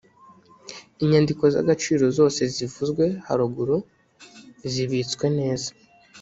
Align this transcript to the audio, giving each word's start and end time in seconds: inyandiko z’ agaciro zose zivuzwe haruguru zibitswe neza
inyandiko 1.03 1.43
z’ 1.53 1.55
agaciro 1.63 2.05
zose 2.17 2.41
zivuzwe 2.55 3.05
haruguru 3.25 3.75
zibitswe 4.71 5.25
neza 5.37 5.69